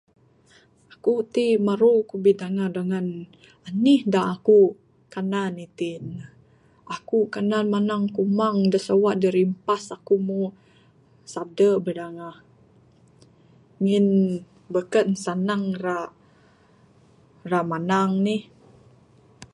Aku 0.93 1.13
t 1.33 1.35
meru 1.65 1.91
aku 2.03 2.15
bidengah 2.25 2.67
dangan 2.77 3.05
enih 3.69 4.01
dak 4.13 4.27
aku 4.35 4.59
kanan 5.13 5.53
iti 5.67 5.91
ne. 6.13 6.21
Aku 6.95 7.17
kanan 7.33 7.65
menang 7.73 8.03
kumang 8.17 8.57
dak 8.71 8.83
sewa 8.87 9.11
dak 9.21 9.33
rimpas 9.37 9.83
aku 9.97 10.13
moh 10.27 10.49
sede 11.33 11.69
bidangah. 11.85 12.35
Ngin 13.83 14.07
beken 14.73 15.07
senang 15.25 15.63
ra 15.83 15.99
ra 17.51 17.59
menang 17.71 18.11
nih. 18.27 18.41